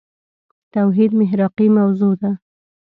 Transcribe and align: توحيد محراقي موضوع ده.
توحيد 0.73 1.11
محراقي 1.19 1.67
موضوع 1.77 2.13
ده. 2.21 2.31